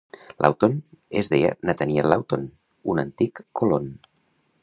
Lawton 0.43 0.77
es 1.21 1.29
deia 1.33 1.51
Nathaniel 1.69 2.09
Lawton, 2.13 2.49
un 2.95 3.05
antic 3.05 3.43
colon. 3.61 3.87